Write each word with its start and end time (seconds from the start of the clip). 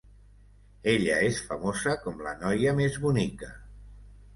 Ella 0.93 1.19
és 1.27 1.43
famosa 1.51 1.95
com 2.09 2.27
la 2.31 2.37
noia 2.43 2.77
més 2.83 3.03
bonica. 3.09 3.57